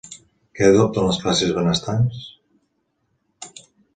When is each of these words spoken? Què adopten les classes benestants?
Què 0.59 0.69
adopten 0.69 1.05
les 1.09 1.19
classes 1.25 1.51
benestants? 1.57 2.23